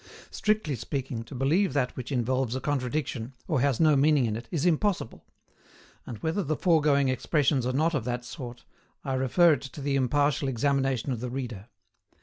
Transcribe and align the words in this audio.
Strictly 0.31 0.73
speaking, 0.75 1.23
to 1.25 1.35
believe 1.35 1.73
that 1.73 1.95
which 1.95 2.11
involves 2.11 2.55
a 2.55 2.59
contradiction, 2.59 3.33
or 3.47 3.61
has 3.61 3.79
no 3.79 3.95
meaning 3.95 4.25
in 4.25 4.35
it, 4.35 4.47
is 4.49 4.65
impossible; 4.65 5.23
and 6.07 6.17
whether 6.23 6.41
the 6.41 6.55
foregoing 6.55 7.07
expressions 7.07 7.67
are 7.67 7.71
not 7.73 7.93
of 7.93 8.03
that 8.05 8.25
sort, 8.25 8.65
I 9.05 9.13
refer 9.13 9.53
it 9.53 9.61
to 9.61 9.79
the 9.79 9.95
impartial 9.95 10.47
examination 10.47 11.11
of 11.11 11.19
the 11.19 11.29
reader. 11.29 11.67